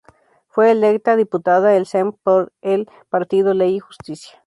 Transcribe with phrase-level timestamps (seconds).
[0.47, 4.31] Fue electa diputada al Sejm por el partido Ley y Justicia.